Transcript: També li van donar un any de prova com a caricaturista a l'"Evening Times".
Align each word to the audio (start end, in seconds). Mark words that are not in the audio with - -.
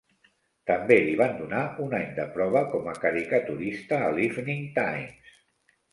També 0.69 0.95
li 1.07 1.11
van 1.19 1.35
donar 1.41 1.59
un 1.83 1.93
any 1.99 2.09
de 2.19 2.25
prova 2.37 2.63
com 2.71 2.89
a 2.95 2.95
caricaturista 3.05 4.01
a 4.07 4.11
l'"Evening 4.17 4.65
Times". 4.81 5.37